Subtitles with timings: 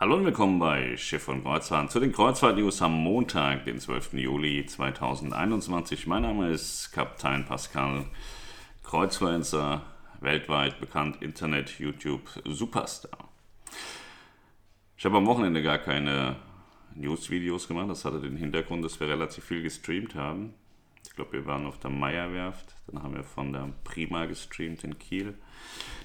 [0.00, 4.12] Hallo und willkommen bei Schiff und Kreuzfahrt zu den Kreuzfahrt-News am Montag, den 12.
[4.12, 6.06] Juli 2021.
[6.06, 8.04] Mein Name ist Kapitän Pascal,
[8.84, 9.82] Kreuzfluencer,
[10.20, 13.28] weltweit bekannt, Internet, YouTube, Superstar.
[14.96, 16.36] Ich habe am Wochenende gar keine
[16.94, 17.90] News-Videos gemacht.
[17.90, 20.54] Das hatte den Hintergrund, dass wir relativ viel gestreamt haben.
[21.04, 22.76] Ich glaube, wir waren auf der Meierwerft.
[22.86, 25.34] Dann haben wir von der Prima gestreamt in Kiel.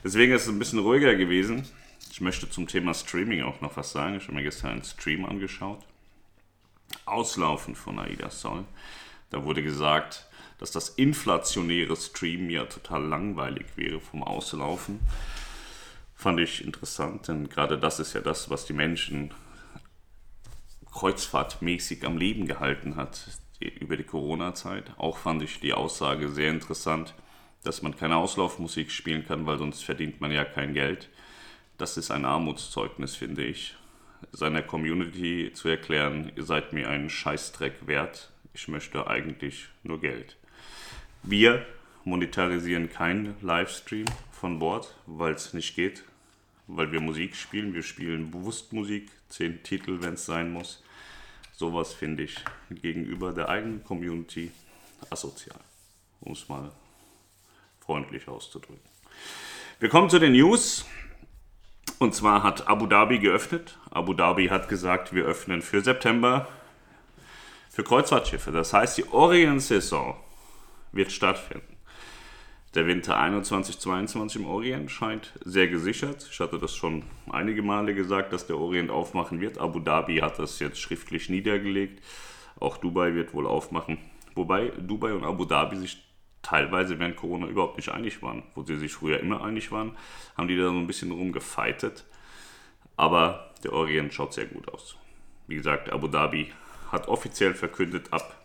[0.04, 1.68] Deswegen ist es ein bisschen ruhiger gewesen.
[2.12, 4.16] Ich möchte zum Thema Streaming auch noch was sagen.
[4.16, 5.84] Ich habe mir gestern einen Stream angeschaut.
[7.06, 8.66] Auslaufen von Aida Sol.
[9.30, 10.28] Da wurde gesagt,
[10.60, 15.00] dass das inflationäre Stream ja total langweilig wäre vom Auslaufen.
[16.16, 19.34] Fand ich interessant, denn gerade das ist ja das, was die Menschen
[20.94, 23.28] kreuzfahrtmäßig am Leben gehalten hat
[23.60, 24.92] über die Corona-Zeit.
[24.98, 27.14] Auch fand ich die Aussage sehr interessant,
[27.64, 31.10] dass man keine Auslaufmusik spielen kann, weil sonst verdient man ja kein Geld
[31.84, 33.76] das ist ein Armutszeugnis, finde ich,
[34.32, 40.38] seiner Community zu erklären, ihr seid mir einen Scheißdreck wert, ich möchte eigentlich nur Geld.
[41.24, 41.66] Wir
[42.06, 46.06] monetarisieren keinen Livestream von Bord, weil es nicht geht,
[46.68, 47.74] weil wir Musik spielen.
[47.74, 50.82] Wir spielen bewusst Musik, zehn Titel, wenn es sein muss.
[51.52, 52.38] Sowas finde ich
[52.70, 54.54] gegenüber der eigenen Community
[55.10, 55.60] asozial,
[56.22, 56.72] um es mal
[57.82, 58.80] freundlich auszudrücken.
[59.82, 60.86] Wir kommen zu den News.
[62.04, 63.78] Und zwar hat Abu Dhabi geöffnet.
[63.90, 66.50] Abu Dhabi hat gesagt, wir öffnen für September
[67.70, 68.52] für Kreuzfahrtschiffe.
[68.52, 70.18] Das heißt, die Orient-Saison
[70.92, 71.78] wird stattfinden.
[72.76, 76.28] Der Winter 21-22 im Orient scheint sehr gesichert.
[76.30, 79.58] Ich hatte das schon einige Male gesagt, dass der Orient aufmachen wird.
[79.58, 82.04] Abu Dhabi hat das jetzt schriftlich niedergelegt.
[82.60, 83.98] Auch Dubai wird wohl aufmachen.
[84.36, 86.04] Wobei Dubai und Abu Dhabi sich
[86.44, 88.44] teilweise während Corona überhaupt nicht einig waren.
[88.54, 89.98] Wo sie sich früher immer einig waren,
[90.38, 92.06] haben die da so ein bisschen rumgefeitet.
[92.96, 94.96] Aber der Orient schaut sehr gut aus.
[95.48, 96.52] Wie gesagt, Abu Dhabi
[96.92, 98.40] hat offiziell verkündet, ab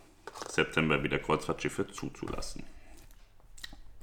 [0.48, 2.62] September wieder Kreuzfahrtschiffe zuzulassen.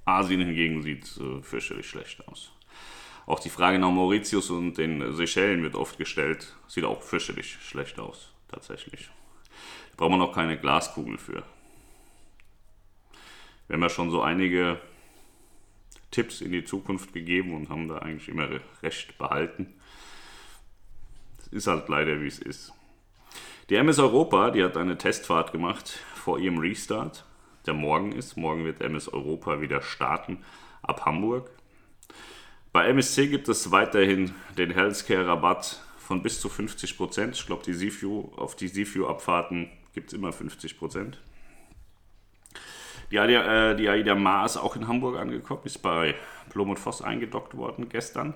[0.03, 2.51] Asien hingegen sieht äh, fürchterlich schlecht aus.
[3.25, 6.55] Auch die Frage nach Mauritius und den Seychellen wird oft gestellt.
[6.67, 9.09] Sieht auch fürchterlich schlecht aus, tatsächlich.
[9.91, 11.43] Da braucht man auch keine Glaskugel für
[13.67, 14.79] wir haben ja schon so einige
[16.11, 18.47] Tipps in die Zukunft gegeben und haben da eigentlich immer
[18.83, 19.73] recht behalten.
[21.39, 22.73] Es ist halt leider, wie es ist.
[23.69, 27.25] Die MS Europa, die hat eine Testfahrt gemacht vor ihrem Restart,
[27.65, 28.37] der morgen ist.
[28.37, 30.43] Morgen wird MS Europa wieder starten
[30.83, 31.49] ab Hamburg.
[32.71, 36.97] Bei MSC gibt es weiterhin den Healthcare-Rabatt von bis zu 50%.
[36.97, 37.35] Prozent.
[37.35, 37.63] Ich glaube,
[38.37, 41.15] auf die Seaview-Abfahrten gibt es immer 50%.
[43.11, 46.15] Die AIDA, äh, die AIDA Ma ist auch in Hamburg angekommen, ist bei
[46.51, 48.33] Blom und Voss eingedockt worden gestern.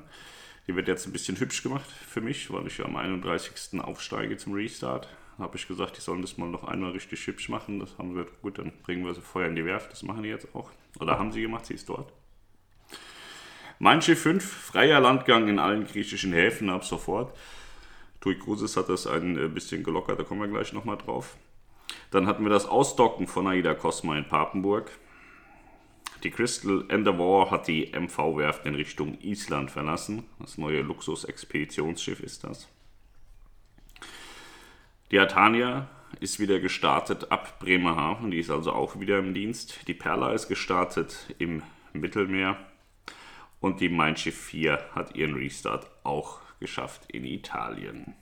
[0.68, 3.80] Die wird jetzt ein bisschen hübsch gemacht für mich, weil ich ja am 31.
[3.82, 5.10] aufsteige zum Restart.
[5.40, 7.80] Habe ich gesagt, die sollen das mal noch einmal richtig hübsch machen.
[7.80, 9.92] Das haben wir gut, dann bringen wir sie vorher in die Werft.
[9.92, 10.70] Das machen die jetzt auch.
[11.00, 12.12] Oder haben sie gemacht, sie ist dort.
[14.02, 17.36] Schiff 5, freier Landgang in allen griechischen Häfen ab sofort.
[18.20, 21.38] Tui Cruises hat das ein äh, bisschen gelockert, da kommen wir gleich nochmal drauf.
[22.12, 24.92] Dann hatten wir das Ausdocken von Aida Cosma in Papenburg.
[26.24, 30.24] Die Crystal Endeavour hat die MV-Werft in Richtung Island verlassen.
[30.40, 32.68] Das neue Luxus-Expeditionsschiff ist das.
[35.12, 35.88] Die Atania
[36.20, 39.88] ist wieder gestartet ab Bremerhaven, die ist also auch wieder im Dienst.
[39.88, 42.58] Die Perla ist gestartet im Mittelmeer
[43.60, 48.16] und die Mein Schiff 4 hat ihren Restart auch geschafft in Italien.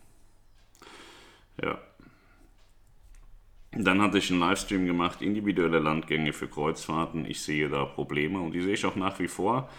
[1.61, 1.79] Ja,
[3.83, 7.25] dann hatte ich einen Livestream gemacht, individuelle Landgänge für Kreuzfahrten.
[7.25, 9.69] Ich sehe da Probleme und die sehe ich auch nach wie vor.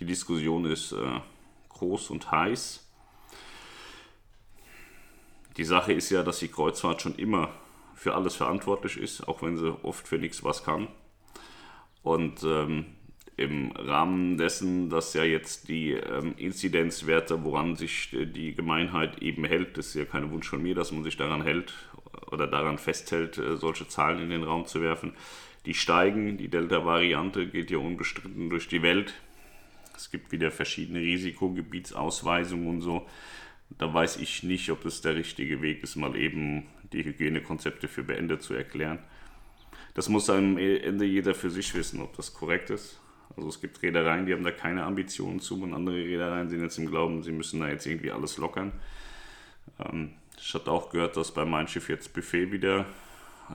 [0.00, 1.20] Die Diskussion ist äh,
[1.68, 2.88] groß und heiß.
[5.56, 7.50] Die Sache ist ja, dass die Kreuzfahrt schon immer
[7.94, 10.88] für alles verantwortlich ist, auch wenn sie oft für nichts was kann.
[12.02, 12.86] Und ähm,
[13.36, 19.76] im Rahmen dessen, dass ja jetzt die ähm, Inzidenzwerte, woran sich die Gemeinheit eben hält,
[19.76, 21.74] das ist ja kein Wunsch von mir, dass man sich daran hält
[22.30, 25.12] oder daran festhält, äh, solche Zahlen in den Raum zu werfen.
[25.66, 29.14] Die steigen, die Delta-Variante geht ja unbestritten durch die Welt.
[29.94, 33.06] Es gibt wieder verschiedene Risikogebietsausweisungen und so.
[33.78, 38.02] Da weiß ich nicht, ob es der richtige Weg ist, mal eben die Hygienekonzepte für
[38.02, 38.98] beendet zu erklären.
[39.94, 43.00] Das muss am Ende jeder für sich wissen, ob das korrekt ist.
[43.36, 46.78] Also es gibt Reedereien, die haben da keine Ambitionen zu und andere Reedereien sind jetzt
[46.78, 48.72] im Glauben, sie müssen da jetzt irgendwie alles lockern.
[49.78, 50.12] Ähm,
[50.44, 52.86] ich hatte auch gehört, dass bei Mein Schiff jetzt Buffet wieder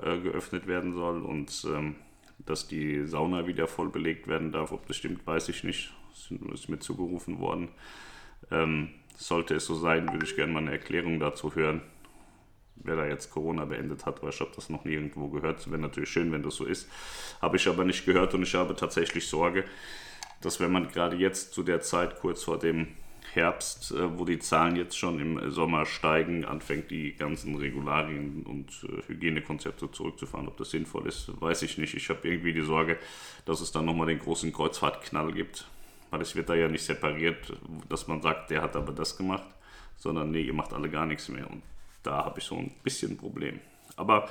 [0.01, 1.95] äh, geöffnet werden soll und ähm,
[2.39, 4.71] dass die Sauna wieder voll belegt werden darf.
[4.71, 5.93] Ob das stimmt, weiß ich nicht.
[6.11, 7.69] Das ist mir zugerufen worden.
[8.51, 11.81] Ähm, Sollte es so sein, würde ich gerne mal eine Erklärung dazu hören,
[12.75, 15.67] wer da jetzt Corona beendet hat, weil ich habe das noch nie irgendwo gehört.
[15.71, 16.87] Wäre natürlich schön, wenn das so ist.
[17.41, 19.65] Habe ich aber nicht gehört und ich habe tatsächlich Sorge,
[20.41, 22.89] dass wenn man gerade jetzt zu der Zeit kurz vor dem
[23.33, 28.69] Herbst, äh, wo die Zahlen jetzt schon im Sommer steigen, anfängt die ganzen Regularien und
[28.83, 30.47] äh, Hygienekonzepte zurückzufahren.
[30.47, 31.93] Ob das sinnvoll ist, weiß ich nicht.
[31.93, 32.97] Ich habe irgendwie die Sorge,
[33.45, 35.67] dass es dann nochmal den großen Kreuzfahrtknall gibt,
[36.09, 37.53] weil es wird da ja nicht separiert,
[37.89, 39.47] dass man sagt, der hat aber das gemacht,
[39.97, 41.49] sondern nee, ihr macht alle gar nichts mehr.
[41.49, 41.61] Und
[42.03, 43.59] da habe ich so ein bisschen ein Problem.
[43.95, 44.29] Aber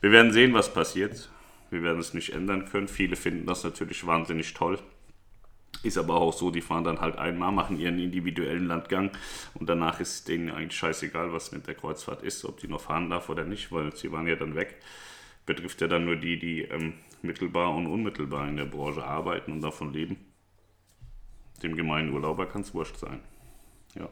[0.00, 1.28] wir werden sehen, was passiert.
[1.70, 2.88] Wir werden es nicht ändern können.
[2.88, 4.78] Viele finden das natürlich wahnsinnig toll.
[5.82, 9.10] Ist aber auch so, die fahren dann halt einmal, machen ihren individuellen Landgang
[9.54, 13.10] und danach ist denen eigentlich scheißegal, was mit der Kreuzfahrt ist, ob die noch fahren
[13.10, 14.76] darf oder nicht, weil sie waren ja dann weg.
[15.46, 19.60] Betrifft ja dann nur die, die ähm, mittelbar und unmittelbar in der Branche arbeiten und
[19.60, 20.16] davon leben.
[21.62, 23.20] Dem gemeinen Urlauber kann es wurscht sein.
[23.94, 24.08] Ja.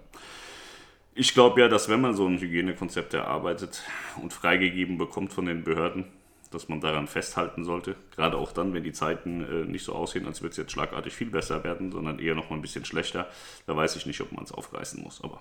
[1.15, 3.83] Ich glaube ja, dass wenn man so ein Hygienekonzept erarbeitet
[4.23, 6.05] und freigegeben bekommt von den Behörden,
[6.51, 7.97] dass man daran festhalten sollte.
[8.15, 11.15] Gerade auch dann, wenn die Zeiten äh, nicht so aussehen, als würde es jetzt schlagartig
[11.15, 13.29] viel besser werden, sondern eher noch mal ein bisschen schlechter.
[13.67, 15.23] Da weiß ich nicht, ob man es aufreißen muss.
[15.23, 15.41] Aber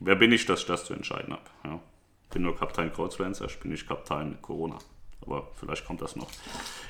[0.00, 1.44] wer bin ich, dass ich das zu entscheiden habe?
[1.64, 1.80] Ja.
[2.32, 4.78] Bin nur Kapitän Kreuzfluencer, ich bin nicht Kapitän Corona.
[5.20, 6.28] Aber vielleicht kommt das noch.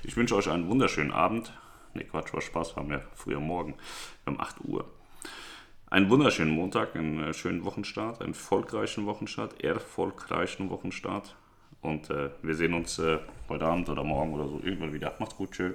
[0.04, 1.52] Ich wünsche euch einen wunderschönen Abend.
[1.94, 3.74] Ne, Quatsch, war Spaß, haben wir früher Morgen.
[4.24, 4.88] um 8 Uhr.
[5.92, 11.36] Einen wunderschönen Montag, einen äh, schönen Wochenstart, einen erfolgreichen Wochenstart, erfolgreichen Wochenstart.
[11.82, 13.18] Und äh, wir sehen uns äh,
[13.48, 15.14] heute Abend oder morgen oder so irgendwann wieder.
[15.18, 15.74] Macht's gut, tschüss.